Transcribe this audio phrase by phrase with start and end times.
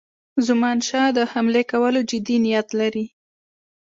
[0.47, 3.05] زمانشاه د حملې کولو جدي نیت لري.